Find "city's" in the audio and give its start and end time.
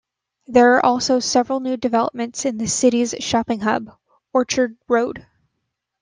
2.67-3.13